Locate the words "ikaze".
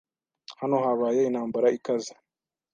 1.77-2.13